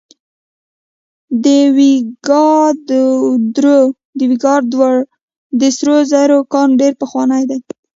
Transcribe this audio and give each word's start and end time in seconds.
د 1.43 1.45
ویکادور 4.23 4.95
د 5.59 5.61
سرو 5.77 5.97
زرو 6.11 6.39
کان 6.53 6.69
ډیر 6.81 6.93
پخوانی 7.01 7.43
دی. 7.49 7.59